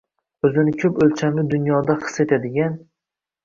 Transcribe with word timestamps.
o‘zini 0.47 0.73
ko‘p 0.83 1.03
o‘lchamli 1.05 1.45
dunyoda 1.53 1.99
his 2.03 2.21
etadigan 2.27 2.83